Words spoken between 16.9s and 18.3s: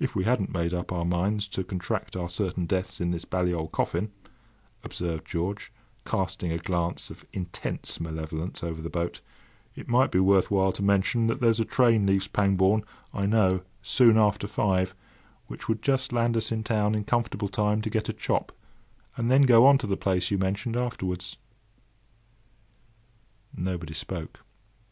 in comfortable time to get a